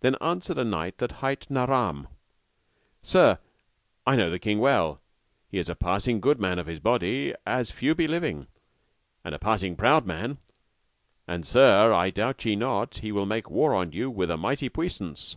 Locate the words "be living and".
7.94-9.34